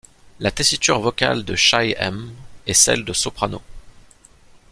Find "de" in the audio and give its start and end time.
1.45-1.55, 3.05-3.13